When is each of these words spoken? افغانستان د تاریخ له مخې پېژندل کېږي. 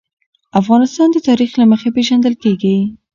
افغانستان 0.61 1.07
د 1.11 1.17
تاریخ 1.27 1.51
له 1.59 1.65
مخې 1.71 1.89
پېژندل 1.95 2.35
کېږي. 2.43 2.77